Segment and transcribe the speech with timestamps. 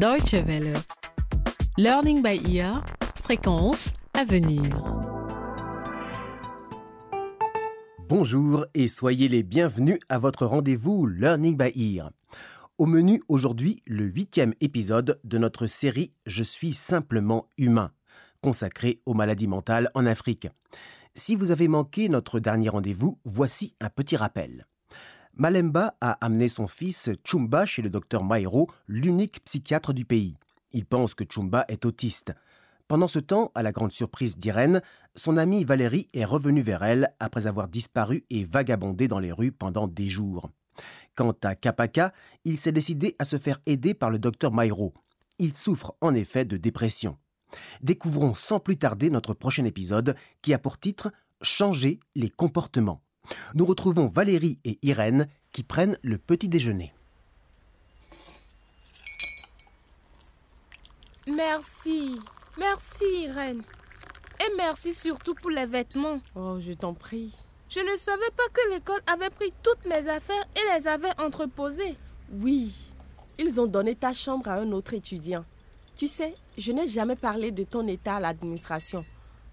[0.00, 0.72] Deutsche Welle.
[1.76, 2.82] Learning by ear.
[3.22, 4.62] Fréquence à venir.
[8.08, 12.12] Bonjour et soyez les bienvenus à votre rendez-vous Learning by Ear.
[12.78, 17.90] Au menu aujourd'hui, le huitième épisode de notre série Je suis simplement humain,
[18.40, 20.48] consacrée aux maladies mentales en Afrique.
[21.14, 24.66] Si vous avez manqué notre dernier rendez-vous, voici un petit rappel.
[25.34, 30.36] Malemba a amené son fils Chumba chez le docteur Mairo, l'unique psychiatre du pays.
[30.72, 32.32] Il pense que Chumba est autiste.
[32.88, 34.82] Pendant ce temps, à la grande surprise d'Irène,
[35.14, 39.52] son amie Valérie est revenue vers elle après avoir disparu et vagabondé dans les rues
[39.52, 40.50] pendant des jours.
[41.14, 42.12] Quant à Kapaka,
[42.44, 44.92] il s'est décidé à se faire aider par le docteur Mairo.
[45.38, 47.16] Il souffre en effet de dépression.
[47.82, 53.00] Découvrons sans plus tarder notre prochain épisode qui a pour titre Changer les comportements.
[53.54, 56.92] Nous retrouvons Valérie et Irène qui prennent le petit déjeuner.
[61.28, 62.16] Merci.
[62.58, 63.62] Merci, Irène.
[64.40, 66.18] Et merci surtout pour les vêtements.
[66.34, 67.32] Oh, je t'en prie.
[67.68, 71.96] Je ne savais pas que l'école avait pris toutes mes affaires et les avait entreposées.
[72.32, 72.74] Oui,
[73.38, 75.44] ils ont donné ta chambre à un autre étudiant.
[75.96, 79.04] Tu sais, je n'ai jamais parlé de ton état à l'administration.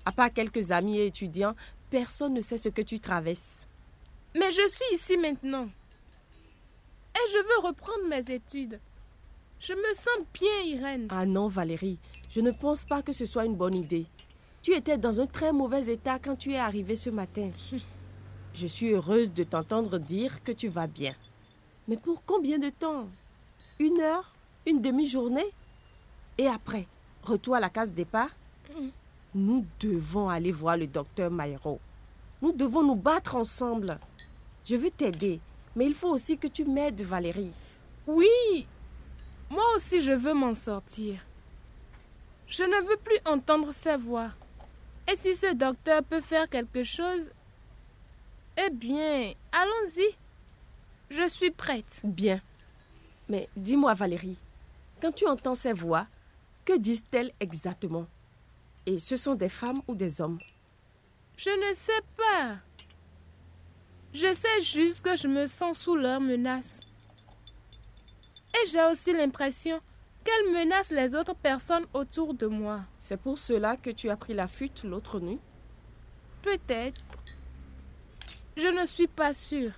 [0.06, 1.56] À part quelques amis et étudiants,
[1.89, 3.66] personne ne sait ce que tu traverses.
[4.36, 5.67] Mais je suis ici maintenant.
[7.16, 8.80] Et je veux reprendre mes études.
[9.59, 11.08] Je me sens bien, Irène.
[11.09, 11.97] Ah non, Valérie,
[12.30, 14.06] je ne pense pas que ce soit une bonne idée.
[14.61, 17.52] Tu étais dans un très mauvais état quand tu es arrivée ce matin.
[18.53, 21.12] Je suis heureuse de t'entendre dire que tu vas bien.
[21.88, 23.08] Mais pour combien de temps?
[23.80, 24.34] Une heure?
[24.66, 25.53] Une demi-journée?
[26.39, 26.88] Et après,
[27.23, 28.31] retour à la case départ?
[29.36, 31.80] Nous devons aller voir le docteur Mairo.
[32.41, 33.99] Nous devons nous battre ensemble.
[34.66, 35.39] Je veux t'aider,
[35.75, 37.52] mais il faut aussi que tu m'aides, Valérie.
[38.05, 38.67] Oui,
[39.49, 41.19] moi aussi je veux m'en sortir.
[42.47, 44.31] Je ne veux plus entendre sa voix.
[45.11, 47.29] Et si ce docteur peut faire quelque chose,
[48.57, 50.16] eh bien, allons-y.
[51.09, 52.01] Je suis prête.
[52.03, 52.41] Bien.
[53.29, 54.38] Mais dis-moi, Valérie,
[55.01, 56.07] quand tu entends ces voix,
[56.66, 58.07] que disent-elles exactement?
[58.85, 60.38] Et ce sont des femmes ou des hommes?
[61.38, 62.58] Je ne sais pas.
[64.12, 66.80] Je sais juste que je me sens sous leur menace.
[68.56, 69.80] Et j'ai aussi l'impression
[70.24, 72.81] qu'elles menacent les autres personnes autour de moi.
[73.00, 75.40] C'est pour cela que tu as pris la fuite l'autre nuit?
[76.42, 77.02] Peut-être.
[78.56, 79.74] Je ne suis pas sûre.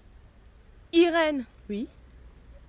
[0.93, 1.87] Irène, Oui?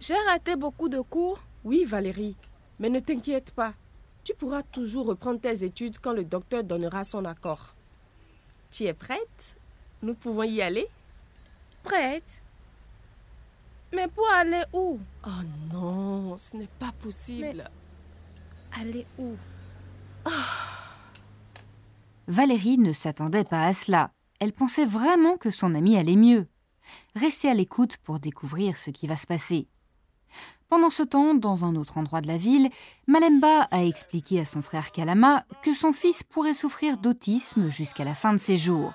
[0.01, 1.39] J'ai raté beaucoup de cours.
[1.63, 2.37] Oui, Valérie.
[2.81, 3.75] Mais ne t'inquiète pas.
[4.25, 7.77] Tu pourras toujours reprendre tes études quand le docteur donnera son accord.
[8.71, 9.57] Tu es prête?
[10.03, 10.87] Nous pouvons y aller?
[11.83, 12.41] Prête.
[13.93, 15.01] Mais pour aller où?
[15.27, 17.69] Oh non, ce n'est pas possible.
[18.81, 19.37] Aller où?
[22.29, 24.13] Valérie ne s'attendait pas à cela.
[24.39, 26.47] Elle pensait vraiment que son amie allait mieux.
[27.17, 29.67] Restez à l'écoute pour découvrir ce qui va se passer.
[30.69, 32.71] Pendant ce temps, dans un autre endroit de la ville,
[33.09, 38.15] Malemba a expliqué à son frère Kalama que son fils pourrait souffrir d'autisme jusqu'à la
[38.15, 38.93] fin de ses jours.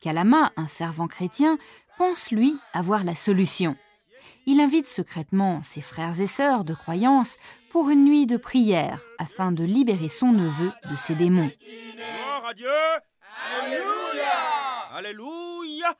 [0.00, 1.58] Kalama, un fervent chrétien,
[1.98, 3.76] pense lui avoir la solution.
[4.46, 7.36] Il invite secrètement ses frères et sœurs de croyance
[7.70, 11.50] pour une nuit de prière afin de libérer son neveu de ses démons.
[11.96, 12.68] Gloire à Dieu.
[13.62, 14.32] Alléluia.
[14.94, 15.94] Alléluia.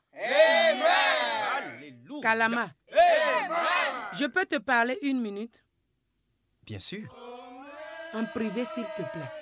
[1.57, 2.21] Alléluia.
[2.23, 2.71] Kalama,
[4.19, 5.65] je peux te parler une minute?
[6.63, 7.15] Bien sûr.
[8.13, 9.33] en privé, s'il te plaît.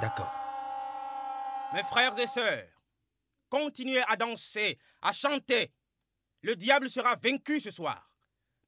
[0.00, 0.32] D'accord.
[1.74, 2.68] Mes frères et sœurs,
[3.48, 5.72] continuez à danser, à chanter.
[6.42, 8.10] Le diable sera vaincu ce soir.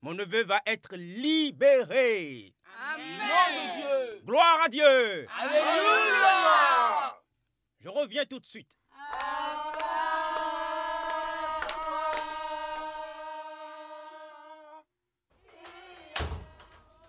[0.01, 2.55] Mon neveu va être libéré.
[2.93, 4.21] Amen.
[4.25, 5.27] Gloire à Dieu.
[5.39, 7.21] Alléluia.
[7.81, 8.79] Je reviens tout de suite.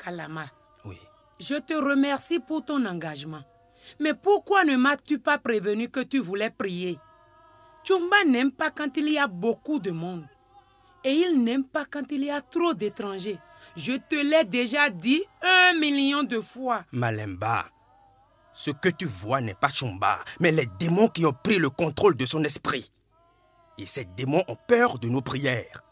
[0.10, 0.46] Kalama,
[0.86, 1.00] Oui.
[1.40, 3.42] je te remercie pour ton engagement.
[4.00, 7.00] Mais pourquoi ne m'as-tu pas prévenu que tu voulais prier?
[7.84, 10.28] Chumba n'aime pas quand il y a beaucoup de monde.
[11.04, 13.40] Et il n'aime pas quand il y a trop d'étrangers.
[13.76, 16.84] Je te l'ai déjà dit un million de fois.
[16.92, 17.66] Malemba,
[18.54, 22.16] ce que tu vois n'est pas Chumba, mais les démons qui ont pris le contrôle
[22.16, 22.92] de son esprit.
[23.80, 25.84] Et ces démons ont peur de nos prières.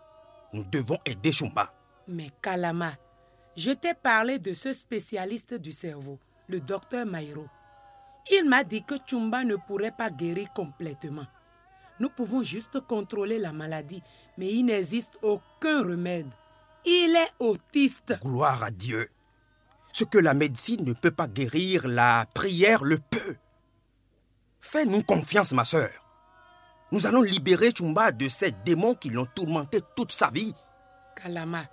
[0.53, 1.73] Nous devons aider Chumba.
[2.07, 2.93] Mais Kalama,
[3.55, 7.47] je t'ai parlé de ce spécialiste du cerveau, le docteur Mairo.
[8.31, 11.25] Il m'a dit que Chumba ne pourrait pas guérir complètement.
[11.99, 14.01] Nous pouvons juste contrôler la maladie,
[14.37, 16.29] mais il n'existe aucun remède.
[16.85, 18.19] Il est autiste.
[18.21, 19.09] Gloire à Dieu.
[19.91, 23.35] Ce que la médecine ne peut pas guérir, la prière le peut.
[24.59, 25.91] Fais-nous confiance, ma sœur.
[26.91, 30.53] Nous allons libérer Chumba de ces démons qui l'ont tourmenté toute sa vie.
[31.15, 31.63] Kalama,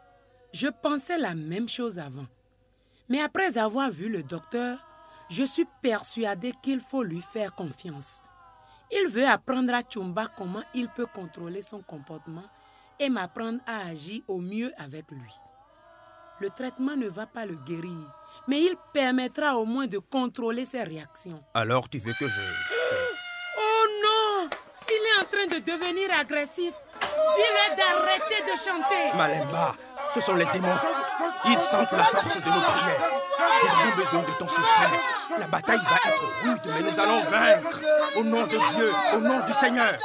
[0.53, 2.27] je pensais la même chose avant.
[3.09, 4.79] Mais après avoir vu le docteur,
[5.29, 8.21] je suis persuadée qu'il faut lui faire confiance.
[8.93, 12.45] Il veut apprendre à Chumba comment il peut contrôler son comportement
[12.99, 15.33] et m'apprendre à agir au mieux avec lui.
[16.41, 18.13] Le traitement ne va pas le guérir,
[18.49, 21.43] mais il permettra au moins de contrôler ses réactions.
[21.55, 22.41] Alors tu veux que je...
[23.59, 24.51] Oh non
[24.89, 26.73] Il est en train de devenir agressif.
[27.01, 29.17] Dis-le d'arrêter de chanter.
[29.17, 29.77] Malemba,
[30.15, 30.69] ce sont les démons.
[31.47, 33.11] Ils sentent la force de nos prières.
[33.63, 34.91] Nous avons besoin de ton soutien.
[35.39, 37.81] La bataille va être rude, mais nous allons vaincre.
[38.17, 39.99] Au nom de Dieu, au nom du Seigneur.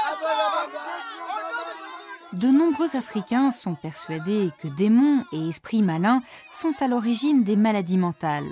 [2.33, 6.21] De nombreux Africains sont persuadés que démons et esprits malins
[6.51, 8.51] sont à l'origine des maladies mentales.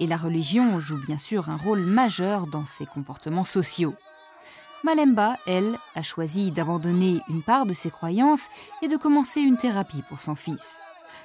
[0.00, 3.94] Et la religion joue bien sûr un rôle majeur dans ces comportements sociaux.
[4.84, 8.48] Malemba, elle, a choisi d'abandonner une part de ses croyances
[8.82, 10.80] et de commencer une thérapie pour son fils.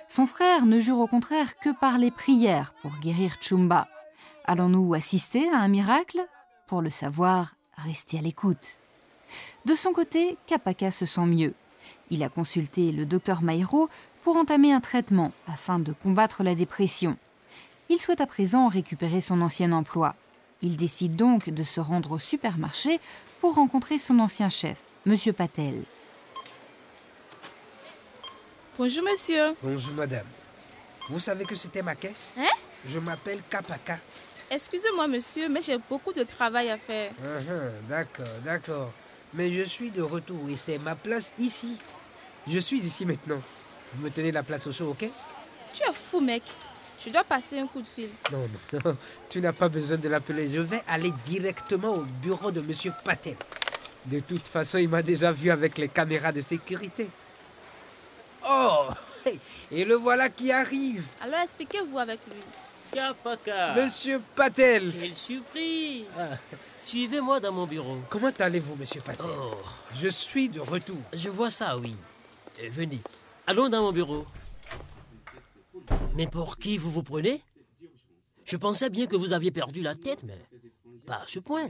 [0.07, 3.88] Son frère ne jure au contraire que par les prières pour guérir Chumba.
[4.45, 6.24] Allons-nous assister à un miracle
[6.68, 8.80] Pour le savoir, restez à l'écoute?
[9.65, 11.54] De son côté, Kapaka se sent mieux.
[12.12, 13.89] Il a consulté le docteur Mairo
[14.24, 17.18] pour entamer un traitement afin de combattre la dépression.
[17.89, 20.15] Il souhaite à présent récupérer son ancien emploi.
[20.62, 23.00] Il décide donc de se rendre au supermarché
[23.48, 25.16] pour rencontrer son ancien chef, M.
[25.32, 25.84] Patel.
[28.78, 29.56] Bonjour, monsieur.
[29.64, 30.26] Bonjour madame.
[31.08, 32.44] Vous savez que c'était ma caisse Hein?
[32.86, 34.00] Je m'appelle Kapaka.
[34.52, 37.10] Excusez-moi, monsieur, mais j'ai beaucoup de travail à faire.
[37.24, 37.54] Ah, ah,
[37.88, 38.92] d'accord, d'accord.
[39.34, 41.78] Mais je suis de retour et c'est ma place ici.
[42.46, 43.42] Je suis ici maintenant.
[43.94, 45.10] Vous me tenez la place au chaud, ok?
[45.74, 46.44] Tu es fou, mec.
[47.04, 48.10] Je dois passer un coup de fil.
[48.32, 48.98] Non, non, non.
[49.30, 50.48] Tu n'as pas besoin de l'appeler.
[50.48, 53.36] Je vais aller directement au bureau de Monsieur Patel.
[54.06, 57.10] De toute façon, il m'a déjà vu avec les caméras de sécurité.
[58.50, 58.88] Oh
[59.72, 61.04] Et le voilà qui arrive.
[61.22, 62.40] Alors expliquez-vous avec lui.
[62.94, 66.06] Kapaka Monsieur Patel Quelle surprise
[66.78, 67.98] Suivez-moi dans mon bureau.
[68.10, 69.26] Comment allez-vous, Monsieur Patel?
[69.30, 69.58] Oh,
[69.94, 70.98] Je suis de retour.
[71.14, 71.96] je vois ça, oui.
[72.64, 73.02] Euh, venez,
[73.46, 74.26] allons dans mon bureau.
[76.18, 77.44] Mais pour qui vous vous prenez?
[78.44, 80.40] Je pensais bien que vous aviez perdu la tête, mais
[81.06, 81.69] pas à ce point.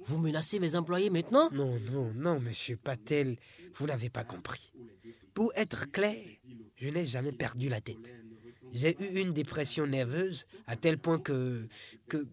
[0.00, 1.50] Vous menacez mes employés maintenant?
[1.52, 3.36] Non, non, non, monsieur Patel,
[3.74, 4.72] vous n'avez pas compris.
[5.34, 6.16] Pour être clair,
[6.76, 8.10] je n'ai jamais perdu la tête.
[8.72, 11.68] J'ai eu une dépression nerveuse à tel point que.
[12.08, 12.26] que.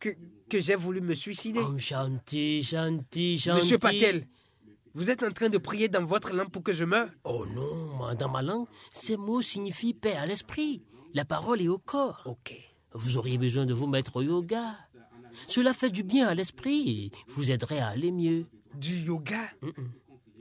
[0.00, 0.08] que,
[0.48, 1.60] que j'ai voulu me suicider.
[1.60, 3.56] Oh, Chanty, Chanty, Chanty.
[3.56, 4.26] Monsieur Patel,
[4.94, 7.08] vous êtes en train de prier dans votre langue pour que je meure?
[7.24, 10.84] Oh non, dans ma langue, ces mots signifient paix à l'esprit.
[11.14, 12.22] La parole est au corps.
[12.24, 12.54] Ok.
[12.92, 14.76] Vous auriez besoin de vous mettre au yoga.
[15.46, 18.46] Cela fait du bien à l'esprit et vous aiderait à aller mieux.
[18.74, 19.50] Du yoga?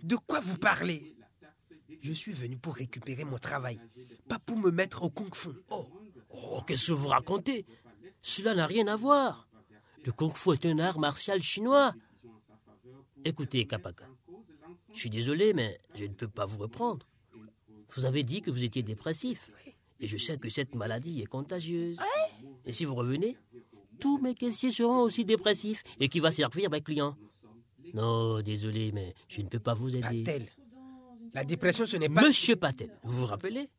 [0.04, 1.16] De quoi vous parlez?
[2.02, 3.80] Je suis venu pour récupérer mon travail,
[4.28, 5.50] pas pour me mettre au kung-fu.
[5.70, 5.86] Oh,
[6.30, 7.66] oh, qu'est-ce que vous racontez?
[8.22, 9.48] Cela n'a rien à voir.
[10.06, 11.94] Le kung-fu est un art martial chinois.
[13.26, 14.06] Écoutez, Kapaka,
[14.94, 17.06] je suis désolé, mais je ne peux pas vous reprendre.
[17.96, 19.50] Vous avez dit que vous étiez dépressif.
[20.00, 21.98] Et je sais que cette maladie est contagieuse.
[22.66, 23.36] Et si vous revenez,
[24.00, 25.84] tous mes caissiers seront aussi dépressifs.
[26.00, 27.18] Et qui va servir mes clients
[27.94, 30.24] Non, désolé, mais je ne peux pas vous aider.
[30.24, 30.46] Patel,
[31.34, 32.22] la dépression, ce n'est pas.
[32.22, 33.70] Monsieur Patel, vous vous rappelez?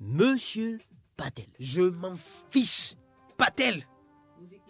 [0.00, 0.80] Monsieur
[1.16, 1.46] Patel.
[1.58, 2.14] Je m'en
[2.50, 2.94] fiche.
[3.36, 3.86] Patel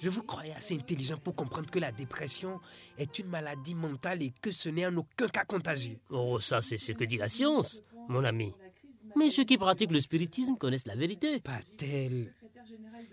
[0.01, 2.59] Je vous croyais assez intelligent pour comprendre que la dépression
[2.97, 5.99] est une maladie mentale et que ce n'est en aucun cas contagieux.
[6.09, 8.53] Oh, ça, c'est ce que dit la science, mon ami.
[9.17, 11.41] Mais ceux qui pratiquent le spiritisme connaissent la vérité.
[11.41, 12.33] Patel,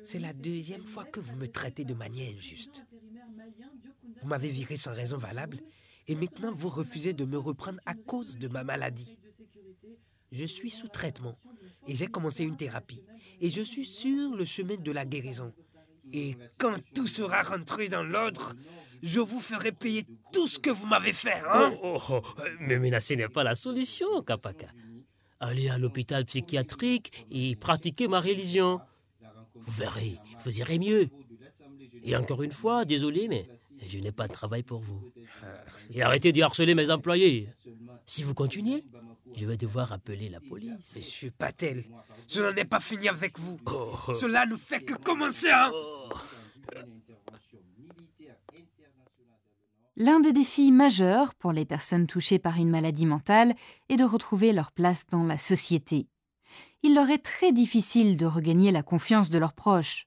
[0.03, 2.83] c'est la deuxième fois que vous me traitez de manière injuste.
[4.21, 5.59] Vous m'avez viré sans raison valable
[6.07, 9.17] et maintenant vous refusez de me reprendre à cause de ma maladie.
[10.31, 11.37] Je suis sous traitement
[11.85, 13.03] et j'ai commencé une thérapie
[13.41, 15.53] et je suis sur le chemin de la guérison.
[16.13, 18.53] Et quand tout sera rentré dans l'ordre,
[19.03, 22.79] je vous ferai payer tout ce que vous m'avez fait, hein Oh, oh, oh, mais
[22.79, 24.67] menacer n'est pas la solution, Kapaka.
[25.39, 28.79] Allez à l'hôpital psychiatrique et pratiquez ma religion.
[29.53, 31.09] Vous verrez, vous irez mieux.
[32.03, 33.47] Et encore une fois, désolé, mais
[33.87, 35.01] je n'ai pas de travail pour vous.
[35.91, 37.49] Et arrêtez de harceler mes employés.
[38.05, 38.83] Si vous continuez,
[39.37, 40.95] je vais devoir appeler la police.
[40.95, 41.85] Monsieur Patel,
[42.27, 43.59] je n'en ai pas fini avec vous.
[44.13, 45.71] Cela ne fait que commencer, hein
[49.95, 53.55] L'un des défis majeurs pour les personnes touchées par une maladie mentale
[53.89, 56.07] est de retrouver leur place dans la société.
[56.83, 60.05] Il leur est très difficile de regagner la confiance de leurs proches.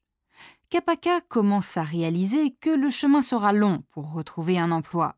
[0.71, 5.17] Kapaka commence à réaliser que le chemin sera long pour retrouver un emploi.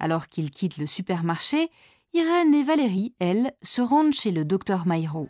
[0.00, 1.70] Alors qu'ils quittent le supermarché,
[2.14, 5.28] Irène et Valérie, elles, se rendent chez le docteur Maïro.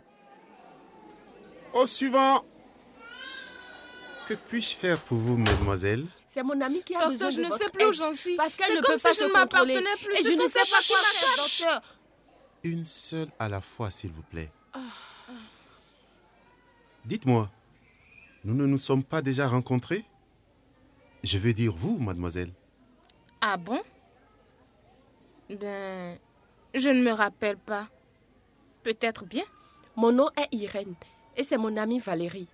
[1.73, 2.43] Au suivant
[4.27, 6.05] Que puis-je faire pour vous, mademoiselle?
[6.27, 8.13] C'est mon ami qui a Docteur, besoin je de ne votre sais plus où j'en
[8.13, 8.35] suis.
[8.35, 9.75] Parce qu'elle ne comme peut pas je se ne contrôler.
[9.75, 10.13] m'appartenais plus.
[10.15, 11.43] Et Je je ne ne sais pas quoi faire,
[11.77, 11.95] docteur.
[12.63, 14.51] Une seule à la fois, s'il vous plaît.
[14.73, 14.79] Ah.
[17.05, 17.49] Dites-moi,
[18.43, 20.05] nous ne nous sommes pas déjà rencontrés?
[21.23, 22.51] Je veux dire vous, mademoiselle.
[23.41, 23.81] Ah bon?
[25.49, 26.17] Ben,
[26.73, 27.87] je ne me rappelle pas.
[28.83, 29.43] Peut-être bien.
[29.95, 30.95] Mon nom est Irène
[31.37, 32.47] et c'est mon amie Valérie.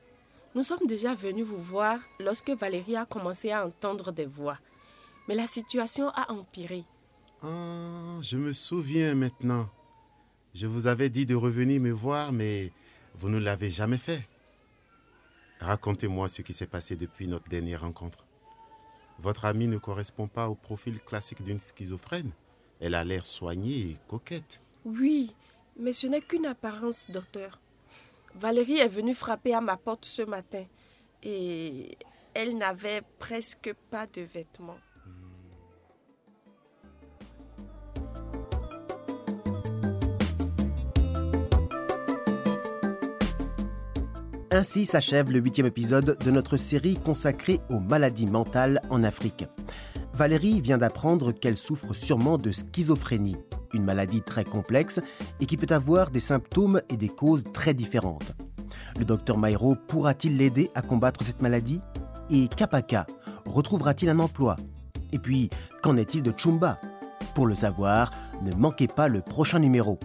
[0.55, 4.57] Nous sommes déjà venus vous voir lorsque Valérie a commencé à entendre des voix.
[5.27, 6.83] Mais la situation a empiré.
[7.43, 9.69] Ah, je me souviens maintenant.
[10.53, 12.71] Je vous avais dit de revenir me voir, mais
[13.15, 14.27] vous ne l'avez jamais fait.
[15.59, 18.25] Racontez-moi ce qui s'est passé depuis notre dernière rencontre.
[19.19, 22.31] Votre amie ne correspond pas au profil classique d'une schizophrène.
[22.79, 24.59] Elle a l'air soignée et coquette.
[24.86, 25.33] Oui,
[25.77, 27.59] mais ce n'est qu'une apparence, docteur.
[28.36, 30.63] Valérie est venue frapper à ma porte ce matin
[31.24, 31.98] et
[32.33, 34.77] elle n'avait presque pas de vêtements.
[44.51, 49.45] Ainsi s'achève le huitième épisode de notre série consacrée aux maladies mentales en Afrique.
[50.19, 53.38] Valérie vient d'apprendre qu'elle souffre sûrement de schizophrénie,
[53.73, 54.99] une maladie très complexe
[55.39, 58.33] et qui peut avoir des symptômes et des causes très différentes.
[58.99, 61.79] Le docteur Mairo pourra-t-il l'aider à combattre cette maladie?
[62.29, 63.07] Et Kapaka
[63.45, 64.57] retrouvera-t-il un emploi?
[65.13, 65.49] Et puis,
[65.81, 66.81] qu'en est-il de Chumba
[67.33, 68.11] Pour le savoir,
[68.43, 69.99] ne manquez pas le prochain numéro.